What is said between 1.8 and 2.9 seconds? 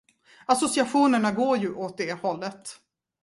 det hållet.